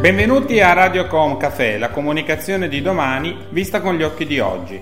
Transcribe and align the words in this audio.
Benvenuti 0.00 0.60
a 0.60 0.72
Radiocom 0.72 1.36
Café, 1.36 1.76
la 1.76 1.90
comunicazione 1.90 2.68
di 2.68 2.80
domani 2.80 3.36
vista 3.50 3.82
con 3.82 3.96
gli 3.96 4.02
occhi 4.02 4.24
di 4.24 4.40
oggi. 4.40 4.80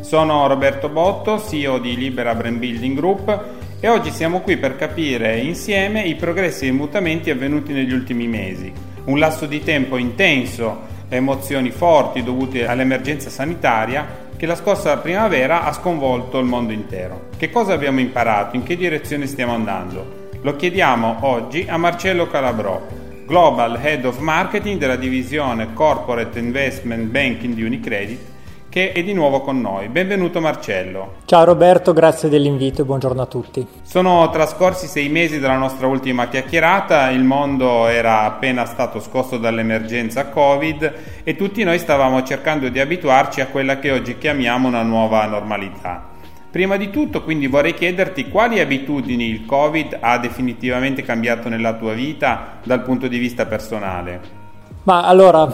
Sono 0.00 0.48
Roberto 0.48 0.88
Botto, 0.88 1.40
CEO 1.40 1.78
di 1.78 1.94
Libera 1.94 2.34
Brand 2.34 2.58
Building 2.58 2.96
Group 2.96 3.44
e 3.78 3.88
oggi 3.88 4.10
siamo 4.10 4.40
qui 4.40 4.56
per 4.56 4.74
capire 4.74 5.38
insieme 5.38 6.02
i 6.02 6.16
progressi 6.16 6.64
e 6.64 6.70
i 6.70 6.72
mutamenti 6.72 7.30
avvenuti 7.30 7.72
negli 7.72 7.92
ultimi 7.92 8.26
mesi. 8.26 8.72
Un 9.04 9.20
lasso 9.20 9.46
di 9.46 9.62
tempo 9.62 9.96
intenso, 9.96 10.80
emozioni 11.08 11.70
forti 11.70 12.24
dovute 12.24 12.66
all'emergenza 12.66 13.30
sanitaria 13.30 14.04
che 14.36 14.46
la 14.46 14.56
scorsa 14.56 14.98
primavera 14.98 15.62
ha 15.62 15.72
sconvolto 15.72 16.40
il 16.40 16.46
mondo 16.46 16.72
intero. 16.72 17.28
Che 17.36 17.50
cosa 17.50 17.72
abbiamo 17.72 18.00
imparato? 18.00 18.56
In 18.56 18.64
che 18.64 18.76
direzione 18.76 19.28
stiamo 19.28 19.54
andando? 19.54 20.23
Lo 20.44 20.56
chiediamo 20.56 21.20
oggi 21.20 21.64
a 21.66 21.78
Marcello 21.78 22.26
Calabrò, 22.26 22.78
Global 23.24 23.78
Head 23.82 24.04
of 24.04 24.18
Marketing 24.18 24.78
della 24.78 24.96
divisione 24.96 25.72
Corporate 25.72 26.38
Investment 26.38 27.06
Banking 27.06 27.54
di 27.54 27.62
Unicredit, 27.62 28.20
che 28.68 28.92
è 28.92 29.02
di 29.02 29.14
nuovo 29.14 29.40
con 29.40 29.62
noi. 29.62 29.88
Benvenuto 29.88 30.42
Marcello. 30.42 31.14
Ciao 31.24 31.44
Roberto, 31.44 31.94
grazie 31.94 32.28
dell'invito 32.28 32.82
e 32.82 32.84
buongiorno 32.84 33.22
a 33.22 33.26
tutti. 33.26 33.66
Sono 33.84 34.28
trascorsi 34.28 34.86
sei 34.86 35.08
mesi 35.08 35.40
dalla 35.40 35.56
nostra 35.56 35.86
ultima 35.86 36.28
chiacchierata, 36.28 37.08
il 37.08 37.24
mondo 37.24 37.86
era 37.86 38.24
appena 38.24 38.66
stato 38.66 39.00
scosso 39.00 39.38
dall'emergenza 39.38 40.26
Covid 40.26 40.92
e 41.24 41.36
tutti 41.36 41.64
noi 41.64 41.78
stavamo 41.78 42.22
cercando 42.22 42.68
di 42.68 42.80
abituarci 42.80 43.40
a 43.40 43.46
quella 43.46 43.78
che 43.78 43.92
oggi 43.92 44.18
chiamiamo 44.18 44.68
una 44.68 44.82
nuova 44.82 45.24
normalità. 45.24 46.12
Prima 46.54 46.76
di 46.76 46.88
tutto, 46.88 47.24
quindi 47.24 47.48
vorrei 47.48 47.74
chiederti 47.74 48.28
quali 48.28 48.60
abitudini 48.60 49.24
il 49.24 49.44
Covid 49.44 49.98
ha 49.98 50.18
definitivamente 50.18 51.02
cambiato 51.02 51.48
nella 51.48 51.74
tua 51.74 51.94
vita 51.94 52.58
dal 52.62 52.80
punto 52.82 53.08
di 53.08 53.18
vista 53.18 53.44
personale. 53.44 54.20
Ma 54.84 55.04
allora, 55.04 55.52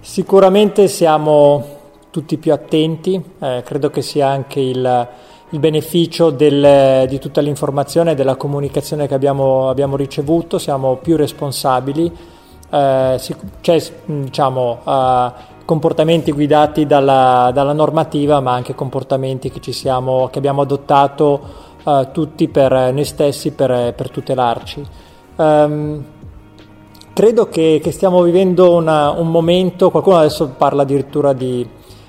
sicuramente 0.00 0.88
siamo 0.88 1.64
tutti 2.10 2.38
più 2.38 2.52
attenti, 2.52 3.22
eh, 3.38 3.62
credo 3.64 3.90
che 3.90 4.02
sia 4.02 4.26
anche 4.26 4.58
il, 4.58 5.08
il 5.50 5.58
beneficio 5.60 6.30
del, 6.30 7.06
di 7.06 7.18
tutta 7.20 7.40
l'informazione 7.40 8.10
e 8.10 8.14
della 8.16 8.34
comunicazione 8.34 9.06
che 9.06 9.14
abbiamo, 9.14 9.68
abbiamo 9.68 9.94
ricevuto, 9.94 10.58
siamo 10.58 10.96
più 10.96 11.14
responsabili, 11.14 12.12
eh, 12.68 13.20
c'è 13.60 13.82
diciamo, 14.06 14.80
uh, 14.82 15.32
comportamenti 15.64 16.32
guidati 16.32 16.86
dalla, 16.86 17.50
dalla, 17.52 17.72
normativa, 17.72 18.40
ma 18.40 18.52
anche 18.52 18.74
comportamenti 18.74 19.50
che, 19.50 19.72
siamo, 19.72 20.28
che 20.30 20.38
abbiamo 20.38 20.62
adottato 20.62 21.40
uh, 21.84 22.10
tutti 22.12 22.48
per 22.48 22.72
noi 22.92 23.04
stessi 23.04 23.52
per, 23.52 23.94
per 23.94 24.10
tutelarci. 24.10 24.86
Um, 25.36 26.04
credo 27.12 27.48
che, 27.48 27.80
che, 27.82 27.90
stiamo 27.92 28.22
vivendo 28.22 28.74
una, 28.74 29.10
un 29.10 29.30
momento, 29.30 29.90
qualcuno 29.90 30.16
adesso 30.18 30.48
parla 30.56 30.82
addirittura 30.82 31.32
di, 31.32 31.68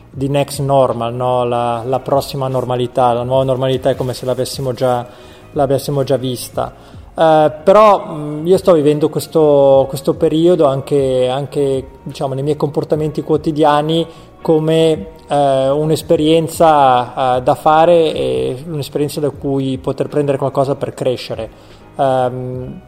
di 0.09 0.27
next 0.27 0.59
normal, 0.59 1.13
no? 1.13 1.43
la, 1.43 1.83
la, 1.85 1.99
prossima 1.99 2.47
normalità, 2.47 3.13
la 3.13 3.23
nuova 3.23 3.43
normalità 3.43 3.89
è 3.89 3.95
come 3.95 4.13
se 4.13 4.25
l'avessimo 4.25 4.73
già, 4.73 5.05
l'avessimo 5.53 6.03
già 6.03 6.17
vista. 6.17 6.99
Uh, 7.13 7.51
però 7.63 8.05
mh, 8.05 8.13
mm, 8.13 8.47
io 8.47 8.57
sto 8.57 8.71
vivendo 8.71 9.09
questo, 9.09 9.85
questo 9.89 10.13
periodo 10.13 10.65
anche, 10.65 11.27
anche 11.27 11.87
diciamo, 12.03 12.33
nei 12.33 12.43
miei 12.43 12.55
comportamenti 12.55 13.21
quotidiani 13.21 14.07
come 14.41 15.07
uh, 15.27 15.35
un'esperienza 15.35 17.37
uh, 17.37 17.41
da 17.41 17.55
fare 17.55 18.13
e 18.13 18.63
un'esperienza 18.65 19.19
da 19.19 19.29
cui 19.29 19.77
poter 19.77 20.07
prendere 20.07 20.37
qualcosa 20.37 20.75
per 20.75 20.93
crescere. 20.93 21.49
Um, 21.95 22.81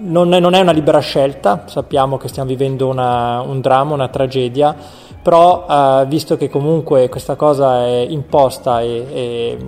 non, 0.00 0.32
è, 0.32 0.40
non, 0.40 0.54
è, 0.54 0.60
una 0.60 0.72
libera 0.72 1.00
scelta, 1.00 1.64
sappiamo 1.66 2.16
che 2.16 2.28
stiamo 2.28 2.48
vivendo 2.48 2.88
una, 2.88 3.42
un 3.42 3.60
dramma, 3.60 3.92
una 3.92 4.08
tragedia, 4.08 4.74
però 5.20 6.06
visto 6.06 6.36
che 6.36 6.48
comunque 6.48 7.08
questa 7.08 7.34
cosa 7.34 7.84
è 7.84 8.06
imposta 8.08 8.80
e, 8.80 9.04
e, 9.12 9.58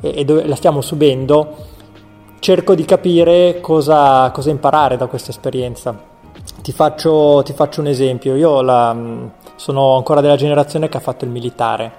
e, 0.00 0.24
e 0.26 0.46
la 0.46 0.54
stiamo 0.54 0.80
subendo, 0.80 1.74
cerco 2.38 2.74
di 2.74 2.84
capire 2.84 3.60
cosa, 3.60 4.30
cosa 4.30 4.50
imparare 4.50 4.96
da 4.96 5.06
questa 5.06 5.30
esperienza. 5.30 6.14
Ti 6.62 6.72
faccio, 6.72 7.42
ti 7.44 7.52
faccio 7.52 7.80
un 7.80 7.88
esempio, 7.88 8.36
io 8.36 8.60
la, 8.60 8.96
sono 9.56 9.96
ancora 9.96 10.20
della 10.20 10.36
generazione 10.36 10.88
che 10.88 10.96
ha 10.96 11.00
fatto 11.00 11.24
il 11.24 11.30
militare. 11.30 11.92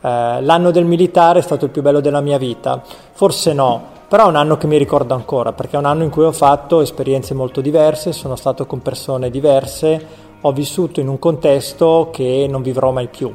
Eh, 0.00 0.42
l'anno 0.42 0.70
del 0.70 0.84
militare 0.84 1.40
è 1.40 1.42
stato 1.42 1.66
il 1.66 1.70
più 1.70 1.82
bello 1.82 2.00
della 2.00 2.20
mia 2.20 2.38
vita, 2.38 2.82
forse 3.12 3.52
no, 3.52 3.82
però 4.08 4.26
è 4.26 4.28
un 4.28 4.36
anno 4.36 4.56
che 4.56 4.66
mi 4.66 4.76
ricordo 4.76 5.14
ancora, 5.14 5.52
perché 5.52 5.76
è 5.76 5.78
un 5.78 5.86
anno 5.86 6.02
in 6.02 6.10
cui 6.10 6.24
ho 6.24 6.32
fatto 6.32 6.80
esperienze 6.80 7.34
molto 7.34 7.60
diverse, 7.60 8.12
sono 8.12 8.36
stato 8.36 8.66
con 8.66 8.82
persone 8.82 9.30
diverse, 9.30 10.06
ho 10.40 10.52
vissuto 10.52 11.00
in 11.00 11.08
un 11.08 11.18
contesto 11.18 12.10
che 12.12 12.46
non 12.48 12.62
vivrò 12.62 12.90
mai 12.90 13.08
più. 13.08 13.32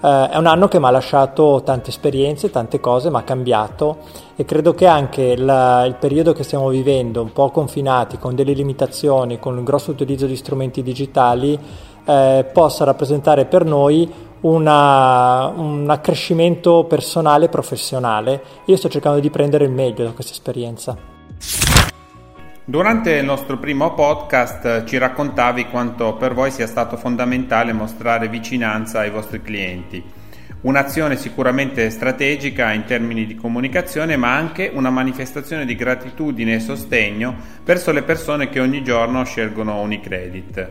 Uh, 0.00 0.28
è 0.30 0.36
un 0.38 0.46
anno 0.46 0.66
che 0.66 0.78
mi 0.78 0.86
ha 0.86 0.90
lasciato 0.90 1.60
tante 1.62 1.90
esperienze, 1.90 2.50
tante 2.50 2.80
cose, 2.80 3.10
ma 3.10 3.18
ha 3.18 3.22
cambiato 3.22 3.98
e 4.34 4.46
credo 4.46 4.72
che 4.72 4.86
anche 4.86 5.36
la, 5.36 5.84
il 5.84 5.96
periodo 5.96 6.32
che 6.32 6.42
stiamo 6.42 6.70
vivendo, 6.70 7.20
un 7.20 7.32
po' 7.32 7.50
confinati, 7.50 8.16
con 8.16 8.34
delle 8.34 8.54
limitazioni, 8.54 9.38
con 9.38 9.58
un 9.58 9.64
grosso 9.64 9.90
utilizzo 9.90 10.24
di 10.24 10.36
strumenti 10.36 10.82
digitali, 10.82 11.58
eh, 12.06 12.46
possa 12.50 12.84
rappresentare 12.84 13.44
per 13.44 13.66
noi 13.66 14.10
una, 14.40 15.52
un 15.54 15.86
accrescimento 15.90 16.84
personale 16.84 17.44
e 17.44 17.48
professionale. 17.48 18.42
Io 18.64 18.76
sto 18.76 18.88
cercando 18.88 19.20
di 19.20 19.28
prendere 19.28 19.64
il 19.64 19.70
meglio 19.70 20.04
da 20.04 20.12
questa 20.12 20.32
esperienza. 20.32 20.96
Durante 22.70 23.16
il 23.16 23.24
nostro 23.24 23.58
primo 23.58 23.94
podcast 23.94 24.84
ci 24.84 24.96
raccontavi 24.96 25.66
quanto 25.66 26.14
per 26.14 26.34
voi 26.34 26.52
sia 26.52 26.68
stato 26.68 26.96
fondamentale 26.96 27.72
mostrare 27.72 28.28
vicinanza 28.28 29.00
ai 29.00 29.10
vostri 29.10 29.42
clienti. 29.42 30.00
Un'azione 30.60 31.16
sicuramente 31.16 31.90
strategica 31.90 32.70
in 32.70 32.84
termini 32.84 33.26
di 33.26 33.34
comunicazione, 33.34 34.16
ma 34.16 34.36
anche 34.36 34.70
una 34.72 34.90
manifestazione 34.90 35.64
di 35.64 35.74
gratitudine 35.74 36.54
e 36.54 36.60
sostegno 36.60 37.34
verso 37.64 37.90
le 37.90 38.04
persone 38.04 38.48
che 38.48 38.60
ogni 38.60 38.84
giorno 38.84 39.24
scelgono 39.24 39.80
Unicredit. 39.80 40.68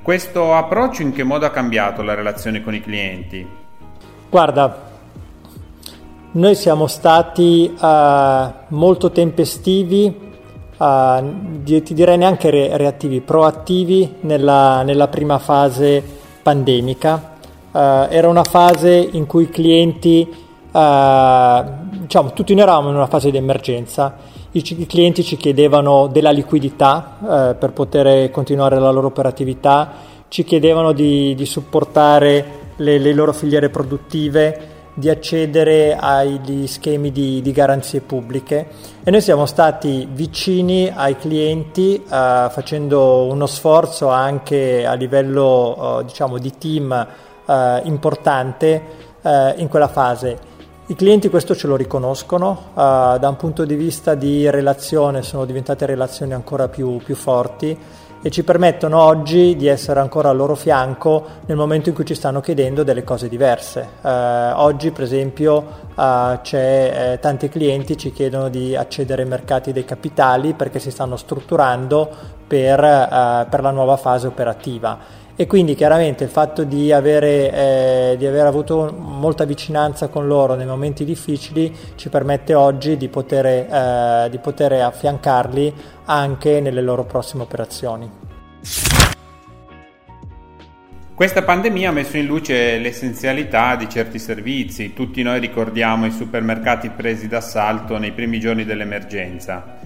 Questo 0.00 0.54
approccio 0.54 1.02
in 1.02 1.12
che 1.12 1.22
modo 1.22 1.44
ha 1.44 1.50
cambiato 1.50 2.00
la 2.00 2.14
relazione 2.14 2.62
con 2.62 2.74
i 2.74 2.80
clienti? 2.80 3.46
Guarda, 4.30 4.90
noi 6.30 6.54
siamo 6.54 6.86
stati 6.86 7.76
uh, 7.78 8.52
molto 8.68 9.10
tempestivi 9.10 10.24
uh, 10.76 11.62
ti 11.62 11.94
direi 11.94 12.18
neanche 12.18 12.50
re- 12.50 12.76
reattivi, 12.76 13.20
proattivi 13.20 14.16
nella, 14.20 14.82
nella 14.82 15.08
prima 15.08 15.38
fase 15.38 16.02
pandemica. 16.42 17.34
Uh, 17.70 17.78
era 18.08 18.28
una 18.28 18.44
fase 18.44 18.94
in 18.94 19.26
cui 19.26 19.44
i 19.44 19.50
clienti, 19.50 20.26
uh, 20.70 21.64
diciamo, 22.00 22.32
tutti 22.32 22.54
noi 22.54 22.62
eravamo 22.62 22.88
in 22.90 22.94
una 22.94 23.06
fase 23.06 23.30
di 23.30 23.36
emergenza. 23.36 24.16
I, 24.52 24.62
i 24.78 24.86
clienti 24.86 25.22
ci 25.22 25.36
chiedevano 25.36 26.06
della 26.06 26.30
liquidità 26.30 27.16
uh, 27.18 27.26
per 27.58 27.72
poter 27.72 28.30
continuare 28.30 28.78
la 28.78 28.90
loro 28.90 29.08
operatività, 29.08 29.92
ci 30.28 30.44
chiedevano 30.44 30.92
di, 30.92 31.34
di 31.34 31.46
supportare 31.46 32.64
le, 32.76 32.98
le 32.98 33.12
loro 33.12 33.32
filiere 33.32 33.68
produttive, 33.68 34.75
di 34.98 35.10
accedere 35.10 35.94
agli 35.94 36.66
schemi 36.66 37.12
di, 37.12 37.42
di, 37.42 37.52
garanzie 37.52 38.00
pubbliche 38.00 38.66
e 39.04 39.10
noi 39.10 39.20
siamo 39.20 39.44
stati 39.44 40.08
vicini 40.10 40.90
ai 40.92 41.18
clienti 41.18 42.02
uh, 42.02 42.48
facendo 42.48 43.26
uno 43.26 43.44
sforzo 43.44 44.08
anche 44.08 44.86
a 44.86 44.94
livello 44.94 45.98
uh, 45.98 46.02
diciamo 46.02 46.38
di 46.38 46.56
team 46.56 47.06
uh, 47.44 47.52
importante 47.82 49.04
in 49.56 49.66
quella 49.68 49.88
fase. 49.88 50.38
I 50.86 50.94
clienti 50.94 51.28
questo 51.28 51.56
ce 51.56 51.66
lo 51.66 51.74
riconoscono, 51.74 52.66
da 52.74 53.18
un 53.20 53.34
punto 53.34 53.64
di 53.64 53.74
vista 53.74 54.14
di 54.14 54.48
relazione 54.48 55.22
sono 55.22 55.44
diventate 55.44 55.84
relazioni 55.84 56.32
ancora 56.32 56.68
più, 56.68 56.98
più 56.98 57.16
forti 57.16 57.76
e 58.26 58.30
ci 58.30 58.42
permettono 58.42 59.00
oggi 59.00 59.54
di 59.54 59.68
essere 59.68 60.00
ancora 60.00 60.30
al 60.30 60.36
loro 60.36 60.56
fianco 60.56 61.24
nel 61.46 61.56
momento 61.56 61.90
in 61.90 61.94
cui 61.94 62.04
ci 62.04 62.16
stanno 62.16 62.40
chiedendo 62.40 62.82
delle 62.82 63.04
cose 63.04 63.28
diverse. 63.28 63.88
Eh, 64.02 64.10
oggi 64.10 64.90
per 64.90 65.04
esempio 65.04 65.64
eh, 65.96 66.40
eh, 66.50 67.18
tanti 67.20 67.48
clienti 67.48 67.96
ci 67.96 68.10
chiedono 68.10 68.48
di 68.48 68.74
accedere 68.74 69.22
ai 69.22 69.28
mercati 69.28 69.72
dei 69.72 69.84
capitali 69.84 70.54
perché 70.54 70.80
si 70.80 70.90
stanno 70.90 71.14
strutturando 71.14 72.10
per, 72.44 72.82
eh, 72.82 73.46
per 73.48 73.60
la 73.60 73.70
nuova 73.70 73.96
fase 73.96 74.26
operativa 74.26 74.98
e 75.36 75.46
quindi 75.46 75.76
chiaramente 75.76 76.24
il 76.24 76.30
fatto 76.30 76.64
di 76.64 76.90
avere, 76.90 77.52
eh, 77.52 78.14
di 78.18 78.26
aver 78.26 78.46
avuto 78.46 78.92
molta 79.16 79.44
vicinanza 79.44 80.08
con 80.08 80.26
loro 80.26 80.54
nei 80.54 80.66
momenti 80.66 81.04
difficili 81.04 81.74
ci 81.96 82.08
permette 82.08 82.54
oggi 82.54 82.96
di 82.96 83.08
poter, 83.08 83.46
eh, 83.46 84.28
di 84.30 84.38
poter 84.38 84.72
affiancarli 84.72 85.74
anche 86.04 86.60
nelle 86.60 86.82
loro 86.82 87.04
prossime 87.04 87.42
operazioni. 87.42 88.10
Questa 91.16 91.42
pandemia 91.42 91.88
ha 91.88 91.92
messo 91.92 92.18
in 92.18 92.26
luce 92.26 92.76
l'essenzialità 92.76 93.74
di 93.74 93.88
certi 93.88 94.18
servizi, 94.18 94.92
tutti 94.92 95.22
noi 95.22 95.40
ricordiamo 95.40 96.04
i 96.04 96.10
supermercati 96.10 96.90
presi 96.90 97.26
d'assalto 97.26 97.96
nei 97.96 98.12
primi 98.12 98.38
giorni 98.38 98.66
dell'emergenza. 98.66 99.78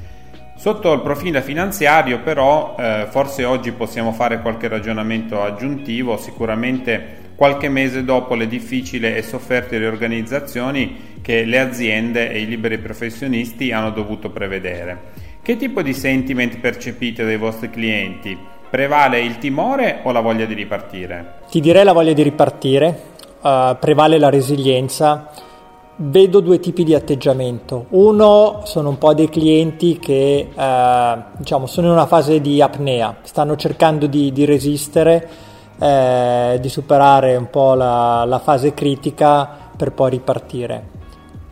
Sotto 0.56 0.93
il 0.93 1.00
profilo 1.03 1.41
finanziario 1.41 2.21
però 2.21 2.75
eh, 2.77 3.06
forse 3.09 3.44
oggi 3.44 3.71
possiamo 3.71 4.11
fare 4.11 4.41
qualche 4.41 4.67
ragionamento 4.67 5.41
aggiuntivo, 5.41 6.17
sicuramente 6.17 7.30
qualche 7.41 7.71
mese 7.71 8.05
dopo 8.05 8.35
le 8.35 8.47
difficili 8.47 9.17
e 9.17 9.23
sofferte 9.23 9.79
riorganizzazioni 9.79 11.21
che 11.23 11.45
le 11.45 11.59
aziende 11.59 12.31
e 12.31 12.41
i 12.41 12.47
liberi 12.47 12.77
professionisti 12.77 13.73
hanno 13.73 13.93
dovuto 13.93 14.29
prevedere. 14.29 15.39
Che 15.41 15.57
tipo 15.57 15.81
di 15.81 15.95
sentiment 15.95 16.59
percepite 16.59 17.25
dai 17.25 17.39
vostri 17.39 17.71
clienti? 17.71 18.37
Prevale 18.69 19.23
il 19.23 19.39
timore 19.39 20.01
o 20.03 20.13
la 20.13 20.21
voglia 20.21 20.45
di 20.45 20.53
ripartire? 20.53 21.37
Ti 21.51 21.61
direi 21.61 21.83
la 21.83 21.95
voglia 21.95 22.13
di 22.13 22.23
ripartire, 22.23 23.01
uh, 23.41 23.75
prevale 23.81 24.19
la 24.19 24.29
resilienza. 24.29 25.31
Vedo 25.97 26.41
due 26.41 26.61
tipi 26.61 26.85
di 26.85 26.95
atteggiamento. 26.95 27.87
Uno 27.89 28.61
sono 28.65 28.91
un 28.91 28.99
po' 28.99 29.15
dei 29.15 29.31
clienti 29.31 29.99
che 29.99 30.47
uh, 30.55 31.23
diciamo, 31.39 31.65
sono 31.65 31.87
in 31.87 31.95
una 31.95 32.07
fase 32.07 32.43
di 32.43 32.61
apnea, 32.61 33.17
stanno 33.23 33.57
cercando 33.57 34.05
di, 34.05 34.31
di 34.31 34.45
resistere, 34.45 35.49
eh, 35.81 36.59
di 36.61 36.69
superare 36.69 37.35
un 37.37 37.49
po' 37.49 37.75
la, 37.75 38.25
la 38.27 38.38
fase 38.38 38.75
critica 38.75 39.49
per 39.77 39.93
poi 39.93 40.11
ripartire. 40.11 40.99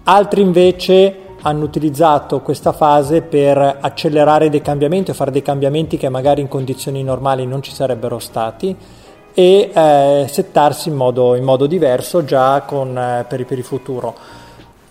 Altri 0.05 0.43
invece 0.43 1.27
hanno 1.43 1.65
utilizzato 1.65 2.41
questa 2.41 2.73
fase 2.73 3.23
per 3.23 3.79
accelerare 3.81 4.51
dei 4.51 4.61
cambiamenti 4.61 5.11
o 5.11 5.15
fare 5.15 5.31
dei 5.31 5.43
cambiamenti 5.43 5.97
che 5.97 6.09
magari 6.09 6.41
in 6.41 6.49
condizioni 6.49 7.03
normali 7.03 7.47
non 7.47 7.63
ci 7.63 7.73
sarebbero 7.73 8.19
stati 8.19 8.77
e 9.35 9.71
eh, 9.73 10.27
settarsi 10.29 10.89
in 10.89 10.97
modo, 10.97 11.37
in 11.37 11.45
modo, 11.45 11.67
diverso 11.67 12.25
già 12.25 12.63
con, 12.63 12.97
eh, 12.99 13.25
per, 13.29 13.45
per, 13.47 13.59
il 13.59 13.65
futuro. 13.65 14.15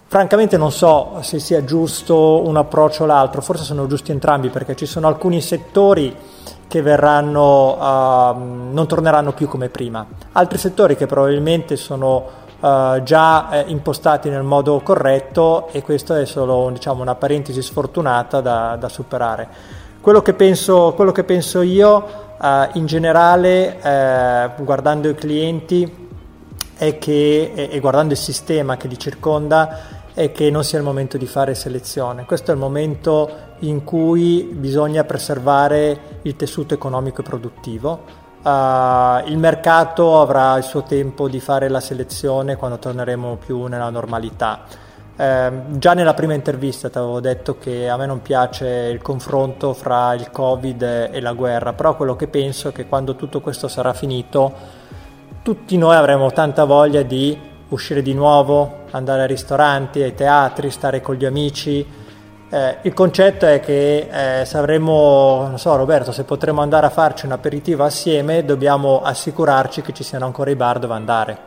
Francamente 0.09 0.55
non 0.55 0.71
so 0.71 1.17
se 1.19 1.37
sia 1.37 1.65
giusto 1.65 2.47
un 2.47 2.55
approccio 2.55 3.03
o 3.03 3.05
l'altro, 3.05 3.41
forse 3.41 3.65
sono 3.65 3.87
giusti 3.87 4.13
entrambi 4.13 4.47
perché 4.47 4.73
ci 4.73 4.85
sono 4.85 5.07
alcuni 5.07 5.41
settori 5.41 6.15
che 6.65 6.81
verranno, 6.81 7.73
uh, 7.73 8.71
non 8.71 8.85
torneranno 8.87 9.33
più 9.33 9.49
come 9.49 9.67
prima, 9.67 10.05
altri 10.31 10.57
settori 10.59 10.95
che 10.95 11.07
probabilmente 11.07 11.75
sono 11.75 12.23
uh, 12.57 13.03
già 13.03 13.49
eh, 13.49 13.65
impostati 13.67 14.29
nel 14.29 14.43
modo 14.43 14.79
corretto 14.79 15.67
e 15.73 15.81
questa 15.81 16.17
è 16.21 16.25
solo 16.25 16.69
diciamo, 16.71 17.01
una 17.01 17.15
parentesi 17.15 17.61
sfortunata 17.61 18.39
da, 18.39 18.77
da 18.79 18.87
superare. 18.87 19.47
Quello 19.99 20.21
che 20.21 20.33
penso, 20.33 20.93
quello 20.95 21.11
che 21.11 21.25
penso 21.25 21.61
io 21.61 21.95
uh, 22.39 22.45
in 22.77 22.85
generale, 22.85 23.81
eh, 23.81 24.51
guardando 24.63 25.09
i 25.09 25.15
clienti 25.15 26.05
è 26.77 26.97
che, 26.97 27.51
e, 27.53 27.69
e 27.71 27.79
guardando 27.79 28.13
il 28.13 28.19
sistema 28.19 28.77
che 28.77 28.87
li 28.87 28.97
circonda, 28.97 29.95
è 30.17 30.31
che 30.31 30.49
non 30.49 30.63
sia 30.63 30.79
il 30.79 30.83
momento 30.83 31.15
di 31.15 31.27
fare 31.27 31.53
selezione. 31.53 32.25
Questo 32.25 32.49
è 32.49 32.55
il 32.55 32.59
momento 32.59 33.29
in 33.59 33.83
cui 33.83 34.49
bisogna 34.51 35.03
preservare 35.03 36.19
il 36.23 36.35
tessuto 36.35 36.73
economico 36.73 37.21
e 37.21 37.23
produttitivo 37.23 38.25
Uh, 38.47 39.27
il 39.27 39.37
mercato 39.37 40.21
avrà 40.21 40.55
il 40.55 40.63
suo 40.63 40.83
tempo 40.83 41.27
di 41.27 41.41
fare 41.41 41.67
la 41.67 41.81
selezione 41.81 42.55
quando 42.55 42.77
torneremo 42.77 43.35
più 43.35 43.65
nella 43.65 43.89
normalità. 43.89 44.61
Uh, 45.17 45.77
già 45.77 45.93
nella 45.93 46.13
prima 46.13 46.33
intervista 46.33 46.89
ti 46.89 46.97
avevo 46.97 47.19
detto 47.19 47.57
che 47.57 47.89
a 47.89 47.97
me 47.97 48.05
non 48.05 48.21
piace 48.21 48.67
il 48.67 49.01
confronto 49.01 49.73
fra 49.73 50.13
il 50.13 50.31
Covid 50.31 51.09
e 51.11 51.19
la 51.19 51.33
guerra, 51.33 51.73
però 51.73 51.97
quello 51.97 52.15
che 52.15 52.27
penso 52.27 52.69
è 52.69 52.71
che 52.71 52.85
quando 52.87 53.15
tutto 53.15 53.41
questo 53.41 53.67
sarà 53.67 53.91
finito, 53.91 54.53
tutti 55.41 55.75
noi 55.75 55.95
avremo 55.97 56.31
tanta 56.31 56.63
voglia 56.63 57.01
di 57.01 57.37
uscire 57.69 58.01
di 58.01 58.13
nuovo, 58.13 58.76
andare 58.91 59.21
ai 59.21 59.27
ristoranti, 59.27 60.01
ai 60.01 60.13
teatri, 60.13 60.69
stare 60.69 61.01
con 61.01 61.15
gli 61.15 61.25
amici, 61.25 61.85
eh, 62.49 62.77
il 62.83 62.93
concetto 62.93 63.45
è 63.45 63.59
che 63.59 64.07
eh, 64.09 64.45
se 64.45 64.57
avremo, 64.57 65.47
non 65.49 65.59
so 65.59 65.75
Roberto, 65.75 66.13
se 66.13 66.23
potremo 66.23 66.61
andare 66.61 66.85
a 66.85 66.89
farci 66.89 67.25
un 67.25 67.33
aperitivo 67.33 67.83
assieme, 67.83 68.45
dobbiamo 68.45 69.01
assicurarci 69.01 69.81
che 69.81 69.91
ci 69.91 70.03
siano 70.03 70.25
ancora 70.25 70.49
i 70.49 70.55
bar 70.55 70.79
dove 70.79 70.93
andare. 70.93 71.37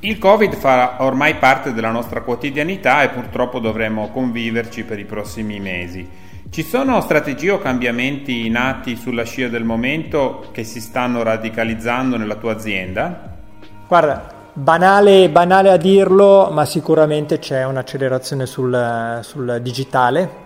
Il 0.00 0.18
Covid 0.18 0.54
fa 0.54 0.96
ormai 0.98 1.36
parte 1.36 1.72
della 1.72 1.92
nostra 1.92 2.22
quotidianità 2.22 3.04
e 3.04 3.10
purtroppo 3.10 3.60
dovremo 3.60 4.08
conviverci 4.08 4.82
per 4.82 4.98
i 4.98 5.04
prossimi 5.04 5.60
mesi. 5.60 6.10
Ci 6.50 6.64
sono 6.64 7.00
strategie 7.00 7.52
o 7.52 7.58
cambiamenti 7.58 8.48
nati 8.50 8.96
sulla 8.96 9.22
scia 9.22 9.46
del 9.46 9.62
momento 9.62 10.48
che 10.50 10.64
si 10.64 10.80
stanno 10.80 11.22
radicalizzando 11.22 12.16
nella 12.16 12.34
tua 12.34 12.52
azienda? 12.52 13.36
Guarda, 13.86 14.41
Banale, 14.54 15.30
banale, 15.30 15.70
a 15.70 15.78
dirlo, 15.78 16.50
ma 16.50 16.66
sicuramente 16.66 17.38
c'è 17.38 17.64
un'accelerazione 17.64 18.44
sul, 18.44 19.20
sul 19.22 19.60
digitale. 19.62 20.40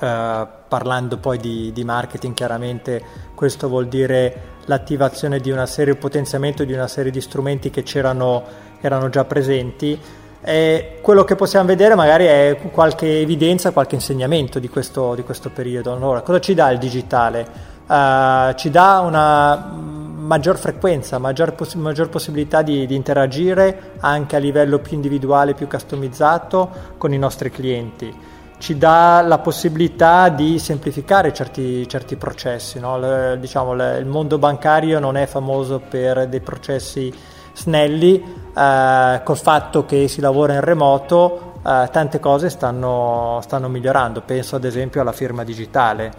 Uh, 0.00 0.44
parlando 0.66 1.18
poi 1.18 1.38
di, 1.38 1.70
di, 1.72 1.84
marketing, 1.84 2.34
chiaramente 2.34 3.00
questo 3.36 3.68
vuol 3.68 3.86
dire 3.86 4.58
l'attivazione 4.64 5.38
di 5.38 5.52
una 5.52 5.66
serie, 5.66 5.92
il 5.92 6.00
potenziamento 6.00 6.64
di 6.64 6.72
una 6.72 6.88
serie 6.88 7.12
di 7.12 7.20
strumenti 7.20 7.70
che 7.70 7.84
c'erano 7.84 8.42
erano 8.80 9.08
già 9.08 9.24
presenti. 9.24 9.96
E 10.42 10.98
quello 11.00 11.22
che 11.22 11.36
possiamo 11.36 11.66
vedere 11.66 11.94
magari 11.94 12.24
è 12.24 12.58
qualche 12.72 13.20
evidenza, 13.20 13.70
qualche 13.70 13.94
insegnamento 13.94 14.58
di 14.58 14.68
questo, 14.68 15.14
di 15.14 15.22
questo 15.22 15.48
periodo. 15.50 15.92
Allora, 15.92 16.22
cosa 16.22 16.40
ci 16.40 16.54
dà 16.54 16.72
il 16.72 16.78
digitale? 16.78 17.46
Uh, 17.86 18.52
ci 18.54 18.68
dà 18.68 18.98
una 18.98 20.00
maggior 20.32 20.56
frequenza, 20.56 21.18
maggior, 21.18 21.52
poss- 21.52 21.74
maggior 21.74 22.08
possibilità 22.08 22.62
di, 22.62 22.86
di, 22.86 22.94
interagire 22.94 23.92
anche 24.00 24.36
a 24.36 24.38
livello 24.38 24.78
più 24.78 24.96
individuale, 24.96 25.52
più 25.52 25.68
customizzato 25.68 26.70
con 26.96 27.12
i 27.12 27.18
nostri 27.18 27.50
clienti. 27.50 28.10
Ci 28.56 28.78
dà 28.78 29.20
la 29.20 29.40
possibilità 29.40 30.30
di 30.30 30.58
semplificare 30.58 31.34
certi, 31.34 31.86
certi 31.86 32.16
processi. 32.16 32.80
No? 32.80 32.98
Le, 32.98 33.36
diciamo, 33.38 33.74
le, 33.74 33.98
il 33.98 34.06
mondo 34.06 34.38
bancario 34.38 34.98
non 35.00 35.18
è 35.18 35.26
famoso 35.26 35.80
per 35.86 36.26
dei 36.28 36.40
processi 36.40 37.12
snelli, 37.52 38.24
eh, 38.56 39.20
col 39.22 39.36
fatto 39.36 39.84
che 39.84 40.08
si 40.08 40.22
lavora 40.22 40.54
in 40.54 40.62
remoto, 40.62 41.56
eh, 41.66 41.88
tante 41.92 42.20
cose 42.20 42.48
stanno, 42.48 43.38
stanno 43.42 43.68
migliorando. 43.68 44.22
Penso 44.22 44.56
ad 44.56 44.64
esempio 44.64 45.02
alla 45.02 45.12
firma 45.12 45.44
digitale 45.44 46.10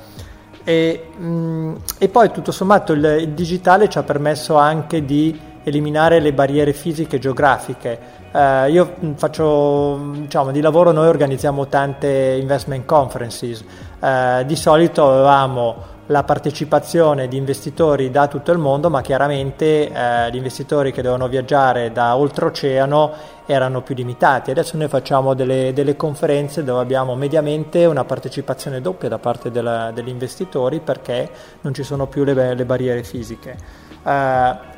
e, 0.64 1.08
mh, 1.18 1.26
mm, 1.26 1.76
e 1.98 2.10
poi 2.10 2.32
tutto 2.32 2.52
sommato 2.52 2.94
il, 2.94 3.04
il, 3.22 3.30
digitale 3.30 3.90
ci 3.90 3.98
ha 3.98 4.04
permesso 4.04 4.56
anche 4.56 5.04
di 5.06 5.38
eliminare 5.64 6.20
le 6.20 6.34
barriere 6.34 6.74
fisiche 6.74 7.18
e 7.18 7.20
geografiche. 7.20 8.00
Uh, 8.32 8.70
io 8.70 8.96
mm, 9.04 9.14
faccio, 9.14 10.12
diciamo, 10.14 10.52
di 10.52 10.62
lavoro 10.62 10.92
noi 10.92 11.08
organizziamo 11.08 11.68
tante 11.68 12.38
investment 12.40 12.86
conferences. 12.86 13.64
Uh, 14.00 14.44
di 14.46 14.56
solito 14.56 15.10
avevamo 15.10 15.92
la 16.08 16.24
partecipazione 16.24 17.28
di 17.28 17.38
investitori 17.38 18.12
da 18.12 18.28
tutto 18.28 18.52
il 18.52 18.58
mondo, 18.58 18.90
ma 18.90 19.02
chiaramente 19.02 19.90
eh, 19.90 20.32
gli 20.32 20.36
investitori 20.36 20.92
che 20.92 21.02
devono 21.02 21.28
viaggiare 21.28 21.92
da 21.92 22.16
oltreoceano 22.18 23.12
erano 23.46 23.82
più 23.82 23.96
limitati. 23.96 24.52
Adesso 24.52 24.78
noi 24.78 24.88
facciamo 24.88 25.34
delle, 25.34 25.72
delle 25.74 25.96
conferenze 25.96 26.64
dove 26.64 26.82
abbiamo 26.82 27.16
mediamente 27.16 27.86
una 27.86 28.04
partecipazione 28.04 28.82
doppia 28.82 29.10
da 29.10 29.18
parte 29.18 29.52
della, 29.52 29.92
degli 29.92 30.10
investitori 30.10 30.80
perché 30.80 31.30
non 31.62 31.74
ci 31.74 31.84
sono 31.84 32.08
più 32.08 32.24
le, 32.24 32.54
le 32.54 32.66
barriere 32.66 33.04
fisiche. 33.04 33.83
Uh, 34.04 34.10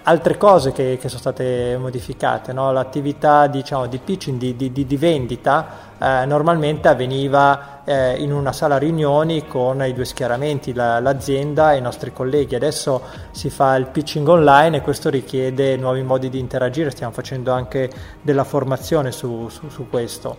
altre 0.03 0.37
cose 0.37 0.71
che, 0.71 0.99
che, 1.01 1.07
sono 1.09 1.19
state 1.19 1.77
modificate, 1.79 2.53
no? 2.53 2.71
l'attività 2.71 3.47
diciamo, 3.47 3.87
di 3.87 3.97
pitching, 3.97 4.37
di, 4.37 4.71
di, 4.71 4.85
di 4.85 4.97
vendita, 4.97 5.65
uh, 5.97 6.27
normalmente 6.27 6.87
avveniva 6.87 7.81
uh, 7.83 7.91
in 8.21 8.31
una 8.31 8.51
sala 8.51 8.77
riunioni 8.77 9.47
con 9.47 9.83
i 9.83 9.93
due 9.93 10.05
schieramenti, 10.05 10.73
la, 10.73 10.99
l'azienda 10.99 11.73
e 11.73 11.77
i 11.77 11.81
nostri 11.81 12.13
colleghi. 12.13 12.53
Adesso 12.53 13.01
si 13.31 13.49
fa 13.49 13.75
il 13.77 13.87
pitching 13.87 14.27
online 14.27 14.77
e 14.77 14.81
questo 14.81 15.09
richiede 15.09 15.75
nuovi 15.75 16.03
modi 16.03 16.29
di 16.29 16.37
interagire, 16.37 16.91
stiamo 16.91 17.11
facendo 17.11 17.51
anche 17.51 17.89
della 18.21 18.43
formazione 18.43 19.11
su, 19.11 19.49
su, 19.49 19.69
su 19.69 19.89
questo. 19.89 20.37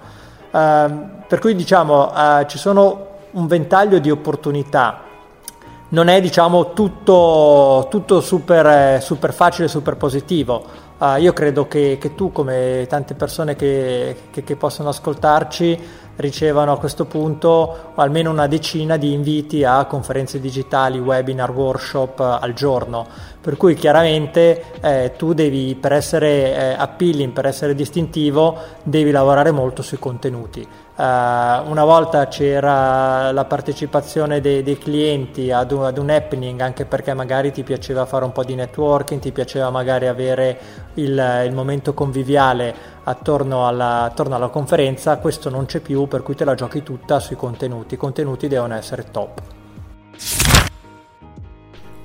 Ehm, 0.53 1.25
per 1.27 1.41
cui 1.41 1.57
diciamo 1.57 2.13
ci 2.47 2.57
sono 2.57 3.15
un 3.33 3.49
ventaglio 3.49 3.99
di 3.99 4.13
opportunità 4.13 5.06
non 5.89 6.09
è 6.09 6.21
diciamo 6.21 6.73
tutto, 6.73 7.87
tutto 7.91 8.21
super, 8.21 9.01
super, 9.01 9.33
facile, 9.33 9.69
super 9.69 9.97
positivo. 9.97 10.85
Uh, 10.99 11.17
io 11.19 11.33
credo 11.35 11.69
che, 11.69 11.99
che, 12.01 12.15
tu, 12.15 12.33
come 12.33 12.87
tante 12.89 13.15
persone 13.15 13.55
che, 13.55 14.17
che, 14.31 14.43
che, 14.43 14.57
possono 14.57 14.89
ascoltarci, 14.89 15.79
ricevano 16.17 16.73
a 16.73 16.79
questo 16.79 17.05
punto 17.05 17.93
almeno 17.97 18.31
una 18.31 18.47
decina 18.47 18.97
di 18.97 19.13
inviti 19.13 19.63
a 19.63 19.85
conferenze 19.85 20.41
digitali, 20.41 20.99
webinar, 20.99 21.51
workshop 21.51 22.19
uh, 22.19 22.43
al 22.43 22.55
giorno. 22.55 23.07
Per 23.41 23.57
cui 23.59 23.75
chiaramente 23.75 24.65
eh, 24.81 25.13
tu 25.17 25.35
devi, 25.35 25.77
per 25.79 25.93
essere 25.93 26.57
eh, 26.57 26.75
appealing, 26.77 27.33
per 27.33 27.47
essere 27.47 27.75
distintivo, 27.77 28.59
devi 28.83 29.13
lavorare 29.13 29.53
molto 29.53 29.83
sui 29.83 29.99
contenuti. 29.99 30.67
Uh, 30.97 31.03
una 31.69 31.85
volta 31.85 32.27
c'era 32.27 33.31
la 33.31 33.45
partecipazione 33.45 34.41
dei, 34.41 34.63
dei 34.63 34.79
clienti 34.79 35.51
ad 35.51 35.71
un, 35.71 35.85
ad 35.85 35.99
un, 35.99 36.09
happening 36.09 36.59
anche 36.59 36.87
perché 36.87 37.13
magari 37.13 37.53
ti 37.53 37.63
piaceva 37.63 38.07
fare 38.07 38.25
un 38.25 38.33
po' 38.33 38.43
di 38.45 38.55
networking, 38.55 39.21
ti 39.21 39.31
piaceva 39.31 39.69
magari 39.69 40.07
avere 40.07 40.59
il, 40.95 41.43
il 41.45 41.53
momento 41.53 41.93
conviviale 41.93 42.75
attorno 43.05 43.67
alla, 43.67 44.05
attorno 44.05 44.37
alla 44.37 44.49
conferenza, 44.49 45.19
questo 45.19 45.51
non 45.51 45.67
c'è 45.67 45.81
più, 45.81 46.09
per 46.09 46.23
cui 46.23 46.35
te 46.35 46.47
la 46.47 46.55
giochi 46.55 46.83
tutta 46.83 47.21
sui 47.21 47.37
contenuti. 47.37 47.93
I 47.95 47.99
contenuti 47.99 48.49
devono 48.49 48.75
essere 48.75 49.05
top. 49.11 49.56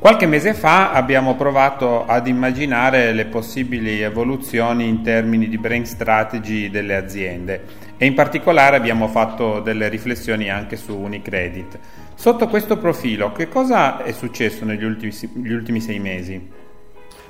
Qualche 0.01 0.25
mese 0.25 0.55
fa 0.55 0.93
abbiamo 0.93 1.35
provato 1.35 2.07
ad 2.07 2.25
immaginare 2.25 3.13
le 3.13 3.25
possibili 3.25 4.01
evoluzioni 4.01 4.87
in 4.87 5.03
termini 5.03 5.47
di 5.47 5.59
brand 5.59 5.85
strategy 5.85 6.71
delle 6.71 6.95
aziende 6.95 7.65
e 7.97 8.07
in 8.07 8.15
particolare 8.15 8.75
abbiamo 8.75 9.07
fatto 9.07 9.59
delle 9.59 9.89
riflessioni 9.89 10.49
anche 10.49 10.75
su 10.75 10.97
Unicredit. 10.97 11.77
Sotto 12.15 12.47
questo 12.47 12.77
profilo, 12.77 13.31
che 13.31 13.47
cosa 13.47 14.01
è 14.01 14.11
successo 14.11 14.65
negli 14.65 14.83
ultimi, 14.83 15.13
ultimi 15.51 15.79
sei 15.79 15.99
mesi? 15.99 16.49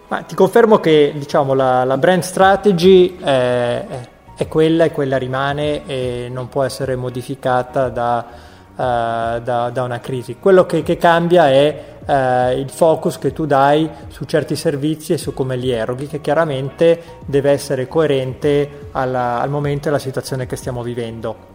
Ma 0.07 0.21
ti 0.21 0.33
confermo 0.33 0.79
che 0.79 1.11
diciamo, 1.13 1.53
la, 1.53 1.83
la 1.83 1.97
brand 1.97 2.23
strategy 2.23 3.17
è, 3.17 3.85
è 4.33 4.47
quella 4.47 4.85
e 4.85 4.91
quella 4.91 5.17
rimane 5.17 5.85
e 5.85 6.29
non 6.31 6.47
può 6.47 6.63
essere 6.63 6.95
modificata 6.95 7.89
da, 7.89 8.25
da, 8.75 9.69
da 9.69 9.83
una 9.83 9.99
crisi. 9.99 10.37
Quello 10.39 10.65
che, 10.65 10.83
che 10.83 10.97
cambia 10.97 11.49
è 11.49 11.83
eh, 12.05 12.59
il 12.59 12.69
focus 12.69 13.17
che 13.17 13.33
tu 13.33 13.45
dai 13.45 13.89
su 14.07 14.25
certi 14.25 14.55
servizi 14.55 15.13
e 15.13 15.17
su 15.17 15.33
come 15.33 15.55
li 15.55 15.71
eroghi, 15.71 16.07
che 16.07 16.21
chiaramente 16.21 17.19
deve 17.25 17.51
essere 17.51 17.87
coerente 17.87 18.87
alla, 18.91 19.39
al 19.39 19.49
momento 19.49 19.87
e 19.87 19.89
alla 19.89 19.99
situazione 19.99 20.45
che 20.45 20.55
stiamo 20.55 20.83
vivendo. 20.83 21.50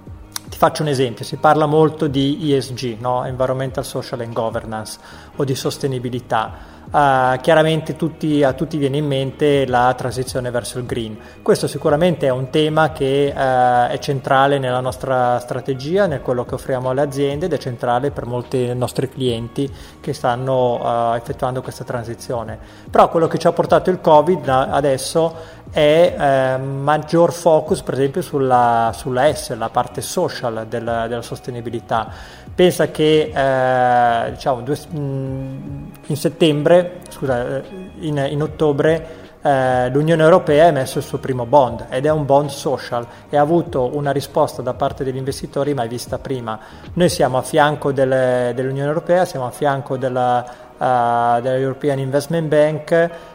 Ti 0.48 0.56
faccio 0.58 0.82
un 0.82 0.88
esempio, 0.88 1.24
si 1.24 1.36
parla 1.36 1.66
molto 1.66 2.06
di 2.06 2.52
ESG, 2.52 2.98
no? 3.00 3.24
Environmental, 3.24 3.84
Social 3.84 4.20
and 4.20 4.32
Governance, 4.32 4.98
o 5.36 5.44
di 5.44 5.54
sostenibilità 5.54 6.74
Uh, 6.88 7.36
chiaramente 7.40 7.96
tutti, 7.96 8.44
a 8.44 8.52
tutti 8.52 8.76
viene 8.76 8.98
in 8.98 9.06
mente 9.06 9.66
la 9.66 9.92
transizione 9.96 10.50
verso 10.50 10.78
il 10.78 10.86
green. 10.86 11.18
Questo 11.42 11.66
sicuramente 11.66 12.28
è 12.28 12.30
un 12.30 12.48
tema 12.50 12.92
che 12.92 13.32
uh, 13.34 13.90
è 13.90 13.98
centrale 14.00 14.58
nella 14.58 14.78
nostra 14.78 15.40
strategia, 15.40 16.06
nel 16.06 16.22
quello 16.22 16.44
che 16.44 16.54
offriamo 16.54 16.90
alle 16.90 17.00
aziende 17.00 17.46
ed 17.46 17.52
è 17.52 17.58
centrale 17.58 18.12
per 18.12 18.26
molti 18.26 18.72
nostri 18.72 19.08
clienti 19.08 19.68
che 20.00 20.12
stanno 20.12 21.10
uh, 21.10 21.16
effettuando 21.16 21.60
questa 21.60 21.82
transizione. 21.82 22.56
Però 22.88 23.08
quello 23.08 23.26
che 23.26 23.38
ci 23.38 23.48
ha 23.48 23.52
portato 23.52 23.90
il 23.90 24.00
Covid 24.00 24.48
adesso 24.48 25.34
è 25.70 26.14
eh, 26.18 26.58
maggior 26.58 27.32
focus 27.32 27.82
per 27.82 27.94
esempio 27.94 28.22
sulla, 28.22 28.92
sulla 28.94 29.34
S, 29.34 29.54
la 29.56 29.68
parte 29.68 30.00
social 30.00 30.35
della, 30.68 31.06
della 31.06 31.22
sostenibilità. 31.22 32.08
Pensa 32.54 32.90
che 32.90 33.32
eh, 33.34 34.30
diciamo, 34.32 34.60
due, 34.62 34.78
in 34.92 36.16
settembre, 36.16 37.00
scusa, 37.08 37.62
in, 38.00 38.26
in 38.30 38.42
ottobre 38.42 39.24
eh, 39.46 39.90
l'Unione 39.90 40.24
Europea 40.24 40.64
ha 40.64 40.68
emesso 40.68 40.98
il 40.98 41.04
suo 41.04 41.18
primo 41.18 41.46
bond 41.46 41.86
ed 41.88 42.04
è 42.04 42.10
un 42.10 42.24
bond 42.24 42.48
social 42.48 43.06
e 43.28 43.36
ha 43.36 43.40
avuto 43.40 43.96
una 43.96 44.10
risposta 44.10 44.60
da 44.60 44.74
parte 44.74 45.04
degli 45.04 45.16
investitori 45.16 45.72
mai 45.72 45.86
vista 45.86 46.18
prima. 46.18 46.58
Noi 46.94 47.08
siamo 47.08 47.38
a 47.38 47.42
fianco 47.42 47.92
delle, 47.92 48.52
dell'Unione 48.56 48.88
Europea, 48.88 49.24
siamo 49.24 49.46
a 49.46 49.50
fianco 49.50 49.96
della, 49.96 50.44
uh, 50.76 51.40
della 51.40 51.58
European 51.58 52.00
Investment 52.00 52.48
Bank 52.48 52.90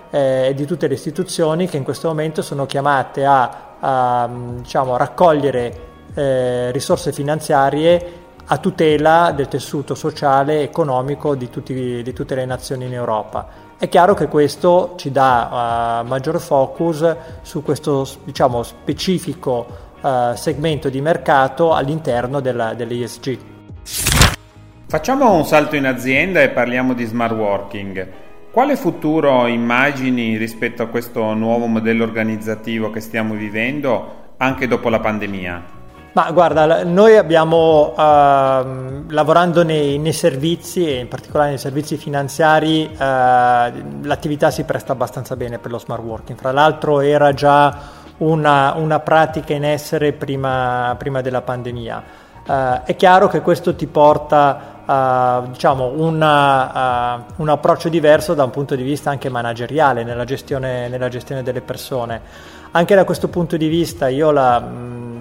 eh, 0.09 0.47
e 0.49 0.53
di 0.53 0.65
tutte 0.65 0.87
le 0.87 0.95
istituzioni 0.95 1.67
che 1.67 1.77
in 1.77 1.83
questo 1.83 2.09
momento 2.09 2.41
sono 2.41 2.65
chiamate 2.65 3.23
a, 3.23 3.51
a 3.79 4.29
diciamo, 4.57 4.97
raccogliere 4.97 5.89
eh, 6.13 6.71
risorse 6.71 7.11
finanziarie 7.11 8.19
a 8.45 8.57
tutela 8.57 9.31
del 9.33 9.47
tessuto 9.47 9.95
sociale 9.95 10.59
e 10.59 10.63
economico 10.63 11.35
di, 11.35 11.49
tutti, 11.49 12.03
di, 12.03 12.13
tutte 12.13 12.35
le 12.35 12.45
nazioni 12.45 12.85
in 12.85 12.93
Europa. 12.93 13.47
È 13.77 13.87
chiaro 13.87 14.13
che 14.13 14.27
questo 14.27 14.93
ci 14.97 15.11
dà 15.11 16.01
uh, 16.03 16.07
maggior 16.07 16.39
focus 16.39 17.15
su 17.41 17.63
questo 17.63 18.07
diciamo, 18.25 18.61
specifico 18.61 19.65
uh, 20.01 20.35
segmento 20.35 20.89
di 20.89 21.01
mercato 21.01 21.73
all'interno 21.73 22.41
della, 22.41 22.73
dell'ESG. 22.73 23.37
Facciamo 24.85 25.33
un 25.33 25.45
salto 25.45 25.77
in 25.77 25.85
azienda 25.85 26.41
e 26.41 26.49
parliamo 26.49 26.93
di 26.93 27.05
smart 27.05 27.33
working. 27.33 28.07
Quale 28.51 28.75
futuro 28.75 29.47
immagini 29.47 30.35
rispetto 30.35 30.83
a 30.83 30.87
questo 30.87 31.33
nuovo 31.33 31.67
modello 31.67 32.03
organizzativo 32.03 32.89
che 32.89 32.99
stiamo 32.99 33.33
vivendo 33.33 34.33
anche 34.35 34.67
dopo 34.67 34.89
la 34.89 34.99
pandemia? 34.99 35.79
Ma 36.13 36.29
guarda, 36.31 36.83
noi 36.83 37.15
abbiamo, 37.15 37.93
uh, 37.95 39.05
lavorando 39.07 39.63
nei, 39.63 39.97
nei, 39.97 40.11
servizi 40.11 40.85
e 40.85 40.99
in 40.99 41.07
particolare 41.07 41.51
nei 41.51 41.57
servizi 41.57 41.95
finanziari, 41.95 42.89
uh, 42.91 42.97
l'attività 42.97 44.51
si 44.51 44.65
presta 44.65 44.91
abbastanza 44.91 45.37
bene 45.37 45.57
per 45.57 45.71
lo 45.71 45.79
smart 45.79 46.03
working. 46.03 46.37
Fra 46.37 46.51
l'altro 46.51 46.99
era 46.99 47.33
già 47.33 47.77
una, 48.17 48.73
una 48.75 48.99
pratica 48.99 49.53
in 49.53 49.63
essere 49.63 50.11
prima, 50.11 50.93
prima 50.97 51.21
della 51.21 51.43
pandemia. 51.43 52.03
Uh, 52.45 52.83
è 52.83 52.95
chiaro 52.97 53.29
che 53.29 53.39
questo 53.39 53.73
ti 53.73 53.87
porta 53.87 54.83
a 54.83 55.43
diciamo, 55.49 55.93
una, 55.95 57.23
un 57.37 57.47
approccio 57.47 57.87
diverso 57.87 58.33
da 58.33 58.43
un 58.43 58.49
punto 58.49 58.75
di 58.75 58.83
vista 58.83 59.11
anche 59.11 59.29
manageriale 59.29 60.03
nella 60.03 60.25
gestione, 60.25 60.89
nella 60.89 61.07
gestione 61.07 61.41
delle 61.41 61.61
persone. 61.61 62.59
Anche 62.71 62.95
da 62.95 63.05
questo 63.05 63.29
punto 63.29 63.55
di 63.55 63.67
vista 63.67 64.09
io 64.09 64.31
la, 64.31 64.61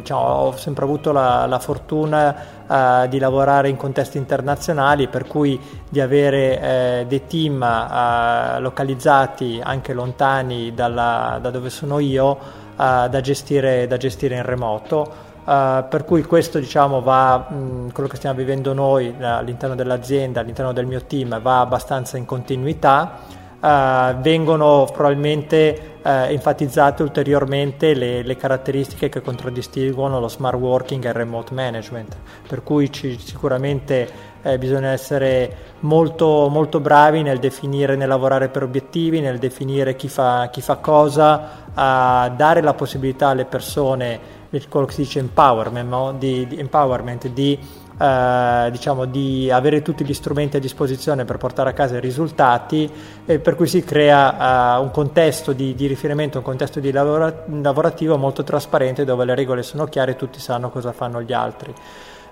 diciamo, 0.01 0.21
ho 0.21 0.57
sempre 0.57 0.85
avuto 0.85 1.13
la, 1.13 1.47
la 1.47 1.59
fortuna 1.59 2.35
uh, 2.67 3.09
di 3.09 3.19
lavorare 3.19 3.69
in 3.69 3.77
contesti 3.77 4.19
internazionali, 4.19 5.09
per 5.09 5.27
cui 5.27 5.59
di 5.89 6.01
avere 6.01 6.61
eh, 6.61 7.07
dei 7.09 7.27
team 7.27 7.61
uh, 7.61 8.61
localizzati 8.61 9.61
anche 9.63 9.93
lontani 9.93 10.75
dalla, 10.75 11.39
da 11.41 11.51
dove 11.51 11.71
sono 11.71 11.99
io 11.99 12.29
uh, 12.31 12.39
da, 12.77 13.21
gestire, 13.21 13.87
da, 13.87 13.97
gestire, 13.97 14.37
in 14.37 14.43
remoto. 14.43 15.29
per 15.45 16.05
cui 16.05 16.23
questo 16.25 16.59
diciamo, 16.59 17.01
va, 17.01 17.47
mh, 17.49 17.93
quello 17.93 18.09
che 18.09 18.17
stiamo 18.17 18.37
vivendo 18.37 18.73
noi 18.73 19.15
all'interno 19.21 19.75
dell'azienda, 19.75 20.41
all'interno 20.41 20.73
del 20.73 20.87
mio 20.87 21.03
team, 21.05 21.41
va 21.41 21.61
abbastanza 21.61 22.17
in 22.17 22.25
continuità 22.25 23.39
uh, 23.61 24.17
vengono 24.21 24.89
probabilmente 24.93 25.99
uh, 26.03 26.09
enfatizzate 26.09 27.03
ulteriormente 27.03 27.95
le, 27.95 28.23
le, 28.23 28.37
caratteristiche 28.37 29.09
che 29.09 29.21
contraddistinguono 29.21 30.19
lo 30.19 30.29
smart 30.29 30.59
working 30.59 31.05
e 31.05 31.09
il 31.09 31.15
remote 31.15 31.55
management, 31.55 32.17
per 32.49 32.63
cui 32.63 32.91
ci, 32.91 33.19
sicuramente 33.19 34.29
eh, 34.43 34.59
bisogna 34.59 34.89
essere 34.89 35.55
molto, 35.81 36.49
molto, 36.49 36.81
bravi 36.81 37.23
nel 37.23 37.39
definire, 37.39 37.97
nel 37.97 38.09
lavorare 38.09 38.49
per 38.49 38.63
obiettivi, 38.63 39.21
nel 39.21 39.39
definire 39.39 39.97
chi 39.97 40.09
fa, 40.09 40.49
chi 40.51 40.61
fa 40.63 40.77
cosa, 40.77 41.67
a 41.75 42.33
dare 42.35 42.63
la 42.63 42.75
possibilità 42.75 43.29
alle 43.29 43.45
persone, 43.45 44.39
quello 44.69 44.87
che 44.87 44.93
si 44.93 45.03
dice 45.03 45.19
empowerment, 45.19 45.89
no? 45.89 46.13
di, 46.13 46.47
di, 46.47 46.59
empowerment, 46.59 47.29
di 47.29 47.59
eh, 48.01 48.69
diciamo, 48.71 49.05
di 49.05 49.51
avere 49.51 49.83
tutti 49.83 50.05
gli 50.07 50.15
strumenti 50.15 50.57
a 50.57 50.61
disposizione 50.61 51.27
per 51.27 51.37
portare 51.37 51.71
a 51.71 51.73
casa 51.75 51.97
i 51.97 52.01
risultati, 52.01 52.91
e 53.27 53.39
per 53.41 53.57
cui 53.57 53.67
si 53.67 53.85
crea 53.85 54.79
uh, 54.79 54.83
un 54.83 54.91
contesto 54.91 55.53
di, 55.53 55.75
di, 55.75 55.87
riferimento, 55.87 56.39
un 56.39 56.45
contesto 56.45 56.81
di 56.81 56.93
lavora- 56.93 57.45
lavorativo 57.47 58.17
molto 58.17 58.43
trasparente 58.43 59.05
dove 59.05 59.27
le 59.27 59.35
regole 59.35 59.63
sono 59.63 59.85
chiare 59.85 60.13
e 60.13 60.17
tutti 60.17 60.41
sanno 60.41 60.71
cosa 60.71 60.93
fanno 60.93 61.21
gli 61.21 61.35
altri. 61.35 61.75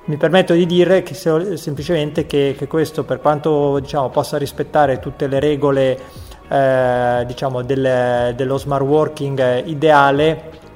Mi 0.05 0.17
permetto 0.17 0.55
di 0.55 0.65
dire 0.65 1.03
che 1.03 1.13
se, 1.13 1.59
semplicemente 1.59 2.25
che, 2.25 2.55
che, 2.57 2.67
questo, 2.67 3.05
per 3.05 3.21
quanto 3.21 3.79
diciamo, 3.79 4.09
possa 4.09 4.39
rispettare 4.39 5.01
tutte 5.01 5.27
le 5.27 5.39
regole 5.39 5.99
eh, 6.49 7.25
diciamo, 7.27 7.61
del, 7.61 8.33
dello 8.35 8.57
smart 8.57 8.85
working 8.85 9.67
ideale, 9.67 10.67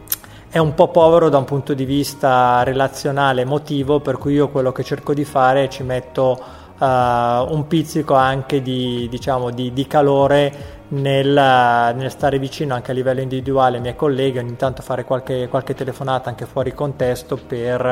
è 0.52 0.58
un 0.58 0.74
po' 0.74 0.88
povero 0.88 1.30
da 1.30 1.38
un 1.38 1.44
punto 1.44 1.72
di 1.72 1.86
vista 1.86 2.62
relazionale, 2.62 3.40
emotivo, 3.40 4.00
per 4.00 4.18
cui 4.18 4.34
io 4.34 4.50
quello 4.50 4.70
che 4.70 4.84
cerco 4.84 5.14
di 5.14 5.24
fare 5.24 5.64
è 5.64 5.68
ci 5.68 5.82
metto 5.82 6.38
uh, 6.78 6.84
un 6.84 7.64
pizzico 7.66 8.12
anche 8.12 8.60
di, 8.60 9.08
diciamo, 9.08 9.48
di, 9.48 9.72
di 9.72 9.86
calore 9.86 10.80
nel, 10.88 11.94
nel, 11.96 12.10
stare 12.10 12.38
vicino 12.38 12.74
anche 12.74 12.90
a 12.90 12.94
livello 12.94 13.22
individuale 13.22 13.76
ai 13.76 13.82
miei 13.82 13.96
colleghi, 13.96 14.36
ogni 14.36 14.56
tanto 14.56 14.82
fare 14.82 15.06
qualche, 15.06 15.48
qualche 15.48 15.72
telefonata 15.72 16.28
anche 16.28 16.44
fuori 16.44 16.74
contesto 16.74 17.38
per, 17.38 17.86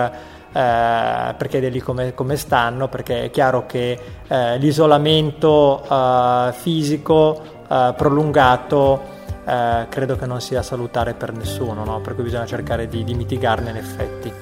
eh, 0.53 1.35
per 1.39 1.49
chiedergli 1.49 1.83
come, 1.83 2.13
come, 2.13 2.37
stanno, 2.37 2.89
perché 2.89 3.23
è 3.23 3.31
chiaro 3.31 3.65
che 3.65 3.99
eh, 4.29 4.59
l'isolamento 4.59 5.83
eh, 5.83 6.53
fisico 6.53 7.41
eh, 7.67 7.95
prolungato 7.97 9.17
eh, 9.45 9.87
credo 9.89 10.17
che 10.17 10.27
non 10.27 10.41
sia 10.41 10.63
salutare 10.63 11.15
per 11.15 11.33
nessuno, 11.33 11.85
no? 11.85 12.01
per 12.01 12.15
cui 12.15 12.25
bisogna 12.25 12.47
cercare 12.47 12.89
di, 12.89 13.05
di 13.05 13.15
mitigarne 13.15 13.73
gli 13.73 13.79
effetti. 13.79 14.33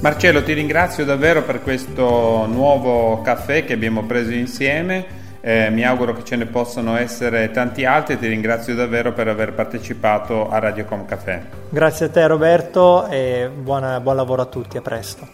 Marcello, 0.00 0.42
ti 0.42 0.54
ringrazio 0.54 1.04
davvero 1.04 1.42
per 1.42 1.62
questo 1.62 2.46
nuovo 2.46 3.20
caffè 3.20 3.66
che 3.66 3.74
abbiamo 3.74 4.04
preso 4.04 4.32
insieme. 4.32 5.18
Eh, 5.42 5.68
mi 5.70 5.84
auguro 5.84 6.14
che 6.14 6.24
ce 6.24 6.36
ne 6.36 6.46
possano 6.46 6.96
essere 6.96 7.50
tanti 7.50 7.84
altri 7.84 8.14
e 8.14 8.18
ti 8.18 8.26
ringrazio 8.26 8.74
davvero 8.74 9.12
per 9.12 9.28
aver 9.28 9.52
partecipato 9.52 10.48
a 10.48 10.58
Radiocom 10.58 11.04
Café. 11.04 11.42
Grazie 11.68 12.06
a 12.06 12.08
te 12.08 12.26
Roberto 12.26 13.06
e 13.08 13.50
buona, 13.54 14.00
buon 14.00 14.16
lavoro 14.16 14.42
a 14.42 14.46
tutti, 14.46 14.78
a 14.78 14.82
presto. 14.82 15.28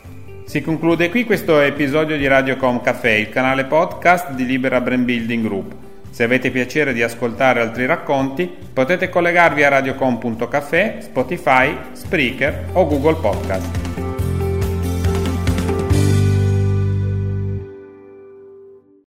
Si 0.45 0.61
conclude 0.63 1.11
qui 1.11 1.25
questo 1.25 1.61
episodio 1.61 2.17
di 2.17 2.27
Radiocom 2.27 2.81
Café, 2.81 3.19
il 3.19 3.29
canale 3.29 3.65
podcast 3.65 4.31
di 4.31 4.47
Libera 4.47 4.81
Brand 4.81 5.05
Building 5.05 5.45
Group. 5.45 5.86
Se 6.17 6.23
avete 6.23 6.51
piacere 6.51 6.95
di 6.95 7.03
ascoltare 7.03 7.61
altri 7.61 7.85
racconti, 7.85 8.51
potete 8.73 9.11
collegarvi 9.11 9.65
a 9.65 9.69
radiocom.caffè, 9.69 11.01
Spotify, 11.03 11.77
Spreaker 11.93 12.71
o 12.73 12.87
Google 12.87 13.17
Podcast. 13.17 13.86